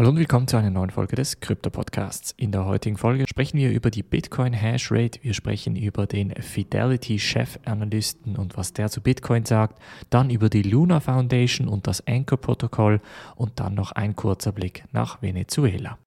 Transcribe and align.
Hallo 0.00 0.08
und 0.08 0.16
willkommen 0.16 0.48
zu 0.48 0.56
einer 0.56 0.70
neuen 0.70 0.88
Folge 0.88 1.14
des 1.14 1.40
Krypto-Podcasts. 1.40 2.32
In 2.38 2.52
der 2.52 2.64
heutigen 2.64 2.96
Folge 2.96 3.26
sprechen 3.28 3.58
wir 3.58 3.70
über 3.70 3.90
die 3.90 4.02
Bitcoin 4.02 4.54
Hash 4.54 4.90
Rate, 4.90 5.22
wir 5.22 5.34
sprechen 5.34 5.76
über 5.76 6.06
den 6.06 6.30
Fidelity 6.40 7.18
Chef-Analysten 7.18 8.36
und 8.36 8.56
was 8.56 8.72
der 8.72 8.88
zu 8.88 9.02
Bitcoin 9.02 9.44
sagt, 9.44 9.78
dann 10.08 10.30
über 10.30 10.48
die 10.48 10.62
Luna 10.62 11.00
Foundation 11.00 11.68
und 11.68 11.86
das 11.86 12.02
Anchor-Protokoll 12.06 13.02
und 13.36 13.60
dann 13.60 13.74
noch 13.74 13.92
ein 13.92 14.16
kurzer 14.16 14.52
Blick 14.52 14.84
nach 14.90 15.20
Venezuela. 15.20 15.98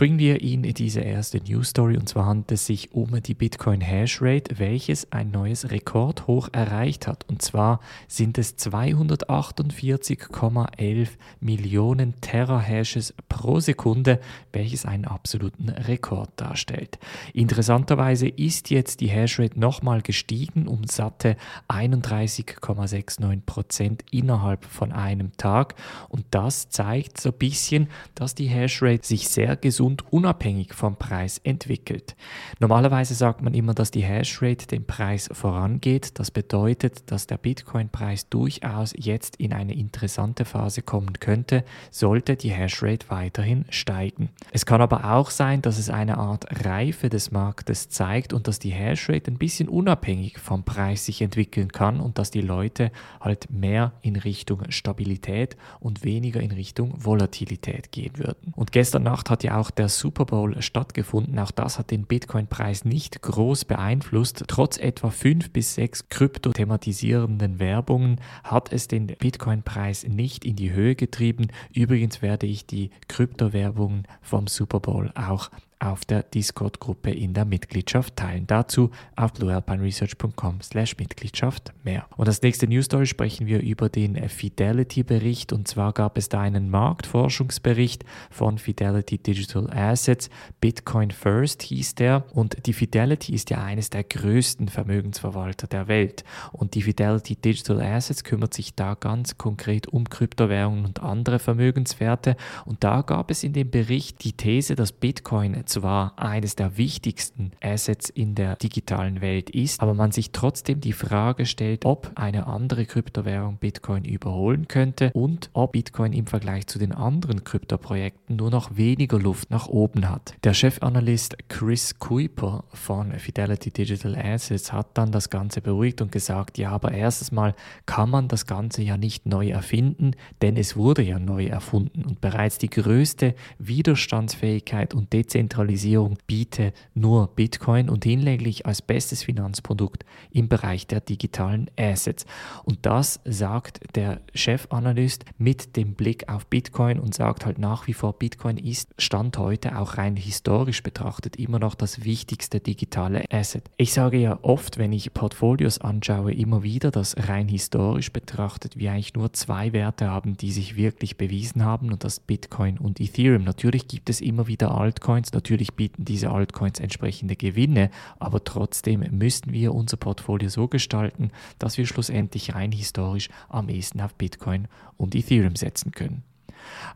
Springen 0.00 0.18
wir 0.18 0.40
in 0.40 0.62
diese 0.62 1.00
erste 1.00 1.42
News 1.42 1.68
Story 1.68 1.98
und 1.98 2.08
zwar 2.08 2.24
handelt 2.24 2.52
es 2.52 2.64
sich 2.64 2.94
um 2.94 3.20
die 3.20 3.34
Bitcoin 3.34 3.82
Hash 3.82 4.22
Rate, 4.22 4.58
welches 4.58 5.12
ein 5.12 5.30
neues 5.30 5.70
Rekordhoch 5.70 6.48
erreicht 6.52 7.06
hat. 7.06 7.26
Und 7.28 7.42
zwar 7.42 7.80
sind 8.08 8.38
es 8.38 8.56
248,11 8.56 11.08
Millionen 11.40 12.18
Terahashes 12.22 13.12
pro 13.28 13.60
Sekunde, 13.60 14.20
welches 14.54 14.86
einen 14.86 15.04
absoluten 15.04 15.68
Rekord 15.68 16.30
darstellt. 16.36 16.98
Interessanterweise 17.34 18.26
ist 18.26 18.70
jetzt 18.70 19.02
die 19.02 19.08
Hashrate 19.08 19.60
nochmal 19.60 20.00
gestiegen 20.00 20.66
um 20.66 20.84
satte 20.84 21.36
31,69 21.68 23.42
Prozent 23.44 24.02
innerhalb 24.10 24.64
von 24.64 24.92
einem 24.92 25.36
Tag. 25.36 25.74
Und 26.08 26.24
das 26.30 26.70
zeigt 26.70 27.20
so 27.20 27.32
ein 27.32 27.38
bisschen, 27.38 27.88
dass 28.14 28.34
die 28.34 28.46
Hashrate 28.46 29.06
sich 29.06 29.28
sehr 29.28 29.56
gesund 29.56 29.89
und 29.90 30.12
unabhängig 30.12 30.72
vom 30.74 30.96
Preis 30.96 31.38
entwickelt. 31.42 32.14
Normalerweise 32.60 33.14
sagt 33.14 33.42
man 33.42 33.54
immer, 33.54 33.74
dass 33.74 33.90
die 33.90 34.02
Hashrate 34.02 34.66
dem 34.66 34.84
Preis 34.84 35.28
vorangeht. 35.32 36.18
Das 36.18 36.30
bedeutet, 36.30 37.10
dass 37.10 37.26
der 37.26 37.38
Bitcoin-Preis 37.38 38.28
durchaus 38.28 38.94
jetzt 38.96 39.36
in 39.36 39.52
eine 39.52 39.74
interessante 39.74 40.44
Phase 40.44 40.82
kommen 40.82 41.14
könnte, 41.14 41.64
sollte 41.90 42.36
die 42.36 42.50
Hashrate 42.50 43.10
weiterhin 43.10 43.64
steigen. 43.70 44.30
Es 44.52 44.64
kann 44.64 44.80
aber 44.80 45.12
auch 45.12 45.30
sein, 45.30 45.62
dass 45.62 45.78
es 45.78 45.90
eine 45.90 46.18
Art 46.18 46.64
Reife 46.64 47.08
des 47.08 47.30
Marktes 47.32 47.88
zeigt 47.88 48.32
und 48.32 48.46
dass 48.46 48.58
die 48.58 48.70
Hashrate 48.70 49.30
ein 49.30 49.38
bisschen 49.38 49.68
unabhängig 49.68 50.38
vom 50.38 50.64
Preis 50.64 51.04
sich 51.04 51.20
entwickeln 51.20 51.72
kann 51.72 52.00
und 52.00 52.18
dass 52.18 52.30
die 52.30 52.40
Leute 52.40 52.92
halt 53.20 53.50
mehr 53.50 53.92
in 54.02 54.16
Richtung 54.16 54.70
Stabilität 54.70 55.56
und 55.80 56.04
weniger 56.04 56.40
in 56.40 56.52
Richtung 56.52 56.94
Volatilität 57.04 57.90
gehen 57.90 58.16
würden. 58.16 58.52
Und 58.54 58.72
gestern 58.72 59.02
Nacht 59.02 59.30
hat 59.30 59.42
ja 59.42 59.58
auch 59.58 59.70
der 59.80 59.88
Super 59.88 60.26
Bowl 60.26 60.60
stattgefunden. 60.60 61.38
Auch 61.38 61.52
das 61.52 61.78
hat 61.78 61.90
den 61.90 62.04
Bitcoin-Preis 62.04 62.84
nicht 62.84 63.22
groß 63.22 63.64
beeinflusst. 63.64 64.44
Trotz 64.46 64.76
etwa 64.76 65.08
fünf 65.08 65.50
bis 65.52 65.74
sechs 65.74 66.10
krypto-thematisierenden 66.10 67.58
Werbungen 67.58 68.20
hat 68.44 68.74
es 68.74 68.88
den 68.88 69.06
Bitcoin-Preis 69.06 70.06
nicht 70.06 70.44
in 70.44 70.56
die 70.56 70.72
Höhe 70.72 70.96
getrieben. 70.96 71.48
Übrigens 71.72 72.20
werde 72.20 72.46
ich 72.46 72.66
die 72.66 72.90
Kryptowerbungen 73.08 74.02
vom 74.20 74.48
Super 74.48 74.80
Bowl 74.80 75.10
auch 75.14 75.50
auf 75.80 76.04
der 76.04 76.22
Discord-Gruppe 76.22 77.10
in 77.10 77.32
der 77.32 77.46
Mitgliedschaft 77.46 78.16
teilen. 78.16 78.46
Dazu 78.46 78.90
auf 79.16 79.32
bluealpineresearch.com 79.32 80.60
slash 80.60 80.96
Mitgliedschaft 80.98 81.72
mehr. 81.82 82.06
Und 82.16 82.28
als 82.28 82.42
nächste 82.42 82.68
News 82.68 82.84
Story 82.84 83.06
sprechen 83.06 83.46
wir 83.46 83.60
über 83.60 83.88
den 83.88 84.28
Fidelity-Bericht 84.28 85.52
und 85.52 85.66
zwar 85.66 85.92
gab 85.92 86.18
es 86.18 86.28
da 86.28 86.40
einen 86.40 86.70
Marktforschungsbericht 86.70 88.04
von 88.30 88.58
Fidelity 88.58 89.18
Digital 89.18 89.70
Assets. 89.70 90.28
Bitcoin 90.60 91.10
First 91.10 91.62
hieß 91.62 91.94
der 91.94 92.24
und 92.34 92.66
die 92.66 92.74
Fidelity 92.74 93.34
ist 93.34 93.48
ja 93.50 93.64
eines 93.64 93.88
der 93.88 94.04
größten 94.04 94.68
Vermögensverwalter 94.68 95.66
der 95.66 95.88
Welt 95.88 96.24
und 96.52 96.74
die 96.74 96.82
Fidelity 96.82 97.36
Digital 97.36 97.80
Assets 97.80 98.22
kümmert 98.24 98.52
sich 98.52 98.74
da 98.74 98.94
ganz 98.94 99.38
konkret 99.38 99.86
um 99.86 100.08
Kryptowährungen 100.08 100.84
und 100.84 101.02
andere 101.02 101.38
Vermögenswerte 101.38 102.36
und 102.66 102.84
da 102.84 103.00
gab 103.00 103.30
es 103.30 103.42
in 103.44 103.54
dem 103.54 103.70
Bericht 103.70 104.24
die 104.24 104.34
These, 104.34 104.74
dass 104.74 104.92
Bitcoin 104.92 105.54
zwar 105.70 106.18
eines 106.18 106.56
der 106.56 106.76
wichtigsten 106.76 107.52
Assets 107.62 108.10
in 108.10 108.34
der 108.34 108.56
digitalen 108.56 109.20
Welt 109.20 109.50
ist, 109.50 109.80
aber 109.80 109.94
man 109.94 110.12
sich 110.12 110.32
trotzdem 110.32 110.80
die 110.80 110.92
Frage 110.92 111.46
stellt, 111.46 111.84
ob 111.84 112.10
eine 112.16 112.46
andere 112.46 112.86
Kryptowährung 112.86 113.58
Bitcoin 113.58 114.04
überholen 114.04 114.68
könnte 114.68 115.10
und 115.14 115.50
ob 115.52 115.72
Bitcoin 115.72 116.12
im 116.12 116.26
Vergleich 116.26 116.66
zu 116.66 116.78
den 116.78 116.92
anderen 116.92 117.44
Kryptoprojekten 117.44 118.36
nur 118.36 118.50
noch 118.50 118.76
weniger 118.76 119.18
Luft 119.18 119.50
nach 119.50 119.68
oben 119.68 120.08
hat. 120.08 120.34
Der 120.44 120.54
Chefanalyst 120.54 121.36
Chris 121.48 121.98
Kuiper 121.98 122.64
von 122.72 123.12
Fidelity 123.12 123.70
Digital 123.70 124.16
Assets 124.16 124.72
hat 124.72 124.88
dann 124.94 125.12
das 125.12 125.30
Ganze 125.30 125.60
beruhigt 125.60 126.02
und 126.02 126.10
gesagt, 126.10 126.58
ja, 126.58 126.70
aber 126.70 126.92
erstens 126.92 127.32
mal 127.32 127.54
kann 127.86 128.10
man 128.10 128.28
das 128.28 128.46
Ganze 128.46 128.82
ja 128.82 128.96
nicht 128.96 129.26
neu 129.26 129.50
erfinden, 129.50 130.12
denn 130.42 130.56
es 130.56 130.76
wurde 130.76 131.02
ja 131.02 131.18
neu 131.18 131.46
erfunden 131.46 132.04
und 132.04 132.20
bereits 132.20 132.58
die 132.58 132.70
größte 132.70 133.34
Widerstandsfähigkeit 133.58 134.94
und 134.94 135.12
Dezentralisierung 135.12 135.59
Dezentralisierung 135.60 136.16
biete 136.26 136.72
nur 136.94 137.28
Bitcoin 137.28 137.90
und 137.90 138.04
hinlänglich 138.04 138.66
als 138.66 138.80
bestes 138.82 139.22
Finanzprodukt 139.22 140.04
im 140.30 140.48
Bereich 140.48 140.86
der 140.86 141.00
digitalen 141.00 141.70
Assets. 141.78 142.24
Und 142.64 142.78
das 142.86 143.20
sagt 143.24 143.80
der 143.94 144.20
Chefanalyst 144.34 145.24
mit 145.38 145.76
dem 145.76 145.94
Blick 145.94 146.28
auf 146.28 146.46
Bitcoin 146.46 146.98
und 146.98 147.14
sagt 147.14 147.44
halt 147.44 147.58
nach 147.58 147.86
wie 147.86 147.92
vor, 147.92 148.14
Bitcoin 148.14 148.56
ist 148.56 148.94
Stand 148.98 149.36
heute 149.38 149.78
auch 149.78 149.98
rein 149.98 150.16
historisch 150.16 150.82
betrachtet 150.82 151.36
immer 151.36 151.58
noch 151.58 151.74
das 151.74 152.04
wichtigste 152.04 152.60
digitale 152.60 153.24
Asset. 153.30 153.64
Ich 153.76 153.92
sage 153.92 154.18
ja 154.18 154.38
oft, 154.42 154.78
wenn 154.78 154.92
ich 154.92 155.12
Portfolios 155.12 155.78
anschaue, 155.78 156.32
immer 156.32 156.62
wieder, 156.62 156.90
dass 156.90 157.16
rein 157.28 157.48
historisch 157.48 158.12
betrachtet 158.12 158.78
wir 158.78 158.92
eigentlich 158.92 159.14
nur 159.14 159.32
zwei 159.32 159.72
Werte 159.72 160.08
haben, 160.08 160.36
die 160.36 160.52
sich 160.52 160.76
wirklich 160.76 161.16
bewiesen 161.16 161.64
haben 161.64 161.92
und 161.92 162.04
das 162.04 162.20
Bitcoin 162.20 162.78
und 162.78 163.00
Ethereum. 163.00 163.44
Natürlich 163.44 163.88
gibt 163.88 164.08
es 164.08 164.20
immer 164.20 164.46
wieder 164.46 164.70
Altcoins, 164.70 165.32
Natürlich 165.32 165.49
bieten 165.58 166.04
diese 166.04 166.30
Altcoins 166.30 166.80
entsprechende 166.80 167.36
Gewinne, 167.36 167.90
aber 168.18 168.44
trotzdem 168.44 169.00
müssen 169.10 169.52
wir 169.52 169.74
unser 169.74 169.96
Portfolio 169.96 170.48
so 170.48 170.68
gestalten, 170.68 171.30
dass 171.58 171.78
wir 171.78 171.86
schlussendlich 171.86 172.54
rein 172.54 172.72
historisch 172.72 173.28
am 173.48 173.68
ehesten 173.68 174.00
auf 174.00 174.14
Bitcoin 174.14 174.68
und 174.96 175.14
Ethereum 175.14 175.56
setzen 175.56 175.92
können. 175.92 176.22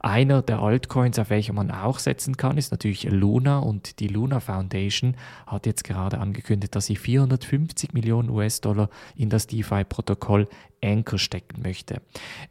Einer 0.00 0.42
der 0.42 0.60
Altcoins, 0.60 1.18
auf 1.18 1.30
welche 1.30 1.52
man 1.52 1.70
auch 1.70 1.98
setzen 1.98 2.36
kann, 2.36 2.58
ist 2.58 2.70
natürlich 2.70 3.04
Luna 3.04 3.58
und 3.58 4.00
die 4.00 4.08
Luna 4.08 4.40
Foundation 4.40 5.16
hat 5.46 5.66
jetzt 5.66 5.84
gerade 5.84 6.18
angekündigt, 6.18 6.74
dass 6.74 6.86
sie 6.86 6.96
450 6.96 7.94
Millionen 7.94 8.30
US-Dollar 8.30 8.90
in 9.16 9.30
das 9.30 9.46
DeFi-Protokoll 9.46 10.48
Anchor 10.84 11.18
stecken 11.18 11.62
möchte. 11.62 12.00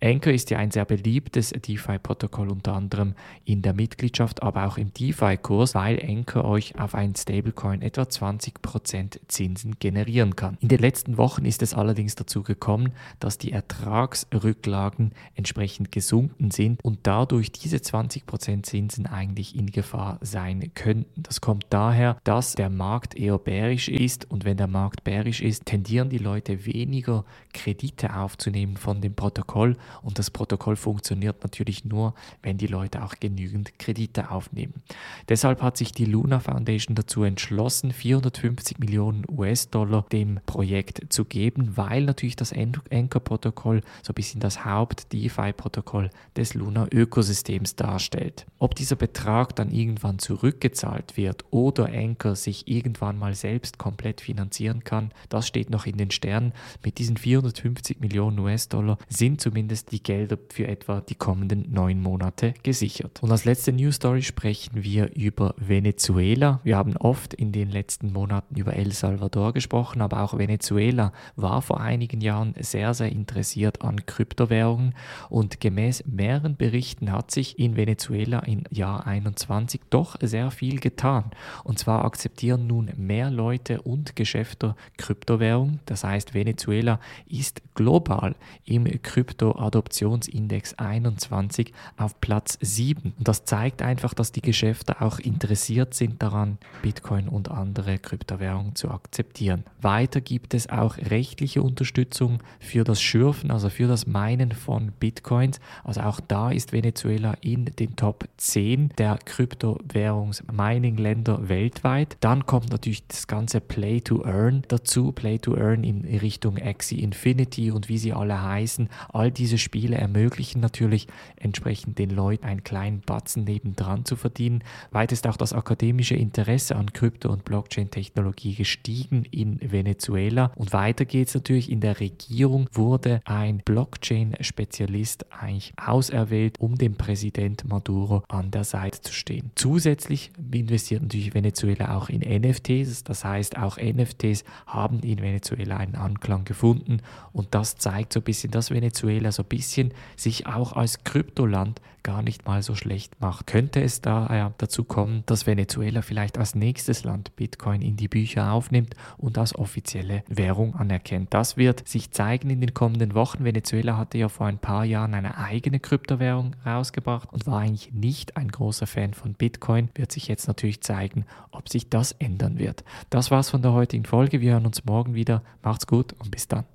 Anchor 0.01 0.33
ist 0.33 0.49
ja 0.49 0.57
ein 0.57 0.71
sehr 0.71 0.85
beliebtes 0.85 1.51
DeFi-Protokoll 1.51 2.49
unter 2.49 2.73
anderem 2.73 3.13
in 3.45 3.61
der 3.61 3.73
Mitgliedschaft, 3.73 4.43
aber 4.43 4.67
auch 4.67 4.77
im 4.77 4.93
DeFi-Kurs, 4.93 5.75
weil 5.75 6.03
Anchor 6.03 6.45
euch 6.45 6.77
auf 6.79 6.95
einen 6.95 7.15
Stablecoin 7.15 7.81
etwa 7.81 8.03
20% 8.03 9.19
Zinsen 9.27 9.75
generieren 9.79 10.35
kann. 10.35 10.57
In 10.59 10.67
den 10.67 10.79
letzten 10.79 11.17
Wochen 11.17 11.45
ist 11.45 11.61
es 11.61 11.73
allerdings 11.73 12.15
dazu 12.15 12.43
gekommen, 12.43 12.93
dass 13.19 13.37
die 13.37 13.51
Ertragsrücklagen 13.51 15.13
entsprechend 15.35 15.91
gesunken 15.91 16.51
sind 16.51 16.83
und 16.83 16.99
dadurch 17.03 17.51
diese 17.51 17.77
20% 17.77 18.63
Zinsen 18.63 19.05
eigentlich 19.05 19.55
in 19.55 19.67
Gefahr 19.67 20.17
sein 20.21 20.71
könnten. 20.73 21.23
Das 21.23 21.41
kommt 21.41 21.65
daher, 21.69 22.17
dass 22.23 22.53
der 22.53 22.69
Markt 22.69 23.15
eher 23.15 23.37
bärisch 23.37 23.89
ist 23.89 24.29
und 24.29 24.45
wenn 24.45 24.57
der 24.57 24.67
Markt 24.67 25.03
bärisch 25.03 25.41
ist, 25.41 25.65
tendieren 25.65 26.09
die 26.09 26.17
Leute 26.17 26.65
weniger 26.65 27.25
Kredite 27.53 28.13
aufzunehmen 28.23 28.77
von 28.77 29.01
dem 29.01 29.13
Protokoll 29.13 29.77
und 30.01 30.17
das 30.17 30.31
Protokoll 30.31 30.75
funktioniert 30.75 31.43
natürlich 31.43 31.85
nur, 31.85 32.13
wenn 32.41 32.57
die 32.57 32.67
Leute 32.67 33.03
auch 33.03 33.15
genügend 33.19 33.77
Kredite 33.77 34.31
aufnehmen. 34.31 34.81
Deshalb 35.29 35.61
hat 35.61 35.77
sich 35.77 35.91
die 35.91 36.05
Luna 36.05 36.39
Foundation 36.39 36.95
dazu 36.95 37.23
entschlossen, 37.23 37.91
450 37.91 38.79
Millionen 38.79 39.25
US-Dollar 39.29 40.05
dem 40.11 40.39
Projekt 40.45 41.13
zu 41.13 41.25
geben, 41.25 41.75
weil 41.75 42.03
natürlich 42.03 42.35
das 42.35 42.53
Anchor-Protokoll 42.53 43.81
so 44.01 44.11
ein 44.11 44.15
bisschen 44.15 44.39
das 44.39 44.65
Haupt-DeFi-Protokoll 44.65 46.09
des 46.35 46.53
Luna-Ökosystems 46.53 47.75
darstellt. 47.75 48.45
Ob 48.59 48.75
dieser 48.75 48.95
Betrag 48.95 49.55
dann 49.55 49.71
irgendwann 49.71 50.19
zurückgezahlt 50.19 51.17
wird 51.17 51.45
oder 51.51 51.85
Anchor 51.85 52.35
sich 52.35 52.67
irgendwann 52.67 53.17
mal 53.17 53.35
selbst 53.35 53.77
komplett 53.77 54.21
finanzieren 54.21 54.83
kann, 54.83 55.11
das 55.29 55.47
steht 55.47 55.69
noch 55.69 55.85
in 55.85 55.97
den 55.97 56.11
Sternen. 56.11 56.53
Mit 56.83 56.97
diesen 56.97 57.17
450 57.17 57.99
Millionen 57.99 58.12
Millionen 58.13 58.37
US-Dollar 58.37 58.99
sind 59.09 59.41
zumindest 59.41 59.91
die 59.91 60.03
Gelder 60.03 60.37
für 60.49 60.67
etwa 60.67 61.01
die 61.01 61.15
kommenden 61.15 61.73
neun 61.73 61.99
Monate 61.99 62.53
gesichert. 62.61 63.23
Und 63.23 63.31
als 63.31 63.43
letzte 63.43 63.73
News 63.73 63.95
Story 63.95 64.21
sprechen 64.21 64.83
wir 64.83 65.15
über 65.15 65.55
Venezuela. 65.57 66.59
Wir 66.63 66.77
haben 66.77 66.95
oft 66.95 67.33
in 67.33 67.51
den 67.51 67.71
letzten 67.71 68.13
Monaten 68.13 68.55
über 68.55 68.75
El 68.75 68.91
Salvador 68.91 69.51
gesprochen, 69.53 70.03
aber 70.03 70.21
auch 70.21 70.37
Venezuela 70.37 71.11
war 71.35 71.63
vor 71.63 71.81
einigen 71.81 72.21
Jahren 72.21 72.53
sehr, 72.59 72.93
sehr 72.93 73.11
interessiert 73.11 73.81
an 73.81 74.05
Kryptowährungen 74.05 74.93
und 75.31 75.59
gemäß 75.59 76.03
mehreren 76.05 76.55
Berichten 76.55 77.11
hat 77.11 77.31
sich 77.31 77.57
in 77.57 77.75
Venezuela 77.75 78.41
im 78.41 78.65
Jahr 78.69 79.07
21 79.07 79.81
doch 79.89 80.17
sehr 80.21 80.51
viel 80.51 80.79
getan. 80.79 81.31
Und 81.63 81.79
zwar 81.79 82.05
akzeptieren 82.05 82.67
nun 82.67 82.91
mehr 82.95 83.31
Leute 83.31 83.81
und 83.81 84.15
Geschäfte 84.15 84.75
Kryptowährungen. 84.97 85.79
Das 85.87 86.03
heißt, 86.03 86.35
Venezuela 86.35 86.99
ist 87.25 87.63
global 87.73 87.92
global 87.93 88.33
im 88.65 88.85
Krypto-Adoptionsindex 88.85 90.79
21 90.79 91.71
auf 91.95 92.19
Platz 92.21 92.57
7. 92.59 93.13
Und 93.17 93.27
das 93.27 93.45
zeigt 93.45 93.83
einfach, 93.83 94.15
dass 94.15 94.31
die 94.31 94.41
Geschäfte 94.41 94.99
auch 95.01 95.19
interessiert 95.19 95.93
sind 95.93 96.23
daran, 96.23 96.57
Bitcoin 96.81 97.27
und 97.27 97.51
andere 97.51 97.99
Kryptowährungen 97.99 98.73
zu 98.75 98.89
akzeptieren. 98.89 99.63
Weiter 99.79 100.21
gibt 100.21 100.55
es 100.55 100.69
auch 100.69 100.97
rechtliche 100.97 101.61
Unterstützung 101.61 102.39
für 102.59 102.83
das 102.83 102.99
Schürfen, 102.99 103.51
also 103.51 103.69
für 103.69 103.87
das 103.87 104.07
Meinen 104.07 104.53
von 104.53 104.91
Bitcoins. 104.99 105.59
Also 105.83 106.01
auch 106.01 106.19
da 106.19 106.49
ist 106.49 106.73
Venezuela 106.73 107.35
in 107.41 107.65
den 107.65 107.95
Top 107.95 108.27
10 108.37 108.89
der 108.97 109.19
Kryptowährungs-Mining-Länder 109.23 111.47
weltweit. 111.47 112.17
Dann 112.21 112.47
kommt 112.47 112.71
natürlich 112.71 113.07
das 113.07 113.27
ganze 113.27 113.61
Play 113.61 114.01
to 114.01 114.25
Earn 114.25 114.63
dazu. 114.67 115.11
Play 115.11 115.37
to 115.37 115.55
Earn 115.55 115.83
in 115.83 116.05
Richtung 116.05 116.57
Axie 116.57 117.03
Infinity 117.03 117.71
und 117.71 117.82
wie 117.89 117.97
sie 117.97 118.13
alle 118.13 118.41
heißen. 118.41 118.89
All 119.11 119.31
diese 119.31 119.57
Spiele 119.57 119.97
ermöglichen 119.97 120.61
natürlich 120.61 121.07
entsprechend 121.35 121.99
den 121.99 122.09
Leuten 122.09 122.45
einen 122.45 122.63
kleinen 122.63 123.01
Batzen 123.01 123.43
nebendran 123.43 124.05
zu 124.05 124.15
verdienen. 124.15 124.63
Weit 124.91 125.11
ist 125.11 125.27
auch 125.27 125.37
das 125.37 125.53
akademische 125.53 126.15
Interesse 126.15 126.75
an 126.75 126.93
Krypto- 126.93 127.31
und 127.31 127.45
Blockchain-Technologie 127.45 128.55
gestiegen 128.55 129.25
in 129.31 129.59
Venezuela. 129.61 130.51
Und 130.55 130.73
weiter 130.73 131.05
geht 131.05 131.27
es 131.29 131.35
natürlich 131.35 131.71
in 131.71 131.81
der 131.81 131.99
Regierung 131.99 132.67
wurde 132.73 133.21
ein 133.25 133.59
Blockchain-Spezialist 133.59 135.25
eigentlich 135.31 135.73
auserwählt, 135.77 136.59
um 136.59 136.77
dem 136.77 136.95
Präsident 136.95 137.67
Maduro 137.67 138.23
an 138.27 138.51
der 138.51 138.63
Seite 138.63 139.01
zu 139.01 139.13
stehen. 139.13 139.51
Zusätzlich 139.55 140.31
investiert 140.51 141.01
natürlich 141.01 141.33
Venezuela 141.33 141.97
auch 141.97 142.09
in 142.09 142.21
NFTs, 142.21 143.03
das 143.03 143.23
heißt 143.23 143.57
auch 143.57 143.77
NFTs 143.77 144.43
haben 144.67 144.99
in 144.99 145.21
Venezuela 145.21 145.77
einen 145.77 145.95
Anklang 145.95 146.45
gefunden 146.45 147.01
und 147.31 147.49
zeigt 147.77 148.13
so 148.13 148.19
ein 148.19 148.23
bisschen, 148.23 148.51
dass 148.51 148.71
Venezuela 148.71 149.31
so 149.31 149.43
ein 149.43 149.49
bisschen 149.49 149.93
sich 150.15 150.47
auch 150.47 150.73
als 150.73 151.03
Kryptoland 151.03 151.81
gar 152.03 152.21
nicht 152.21 152.45
mal 152.45 152.61
so 152.61 152.75
schlecht 152.75 153.19
macht. 153.19 153.47
Könnte 153.47 153.81
es 153.81 154.01
daher 154.01 154.53
dazu 154.57 154.83
kommen, 154.83 155.23
dass 155.25 155.47
Venezuela 155.47 156.01
vielleicht 156.01 156.37
als 156.37 156.53
nächstes 156.53 157.03
Land 157.03 157.35
Bitcoin 157.35 157.81
in 157.81 157.95
die 157.95 158.09
Bücher 158.09 158.51
aufnimmt 158.51 158.95
und 159.17 159.37
als 159.37 159.55
offizielle 159.55 160.23
Währung 160.27 160.75
anerkennt? 160.75 161.33
Das 161.33 161.57
wird 161.57 161.87
sich 161.87 162.11
zeigen 162.11 162.49
in 162.49 162.61
den 162.61 162.73
kommenden 162.73 163.15
Wochen. 163.15 163.45
Venezuela 163.45 163.97
hatte 163.97 164.17
ja 164.17 164.29
vor 164.29 164.47
ein 164.47 164.59
paar 164.59 164.83
Jahren 164.83 165.13
eine 165.13 165.37
eigene 165.37 165.79
Kryptowährung 165.79 166.55
rausgebracht 166.65 167.31
und 167.31 167.47
war 167.47 167.59
eigentlich 167.59 167.93
nicht 167.93 168.37
ein 168.37 168.49
großer 168.49 168.85
Fan 168.85 169.13
von 169.13 169.33
Bitcoin. 169.33 169.89
Wird 169.95 170.11
sich 170.11 170.27
jetzt 170.27 170.47
natürlich 170.47 170.81
zeigen, 170.81 171.25
ob 171.51 171.69
sich 171.69 171.89
das 171.89 172.11
ändern 172.13 172.59
wird. 172.59 172.83
Das 173.09 173.31
war's 173.31 173.49
von 173.49 173.61
der 173.61 173.71
heutigen 173.71 174.05
Folge. 174.05 174.41
Wir 174.41 174.53
hören 174.53 174.65
uns 174.65 174.83
morgen 174.85 175.15
wieder. 175.15 175.41
Macht's 175.63 175.87
gut 175.87 176.13
und 176.19 176.31
bis 176.31 176.47
dann. 176.49 176.65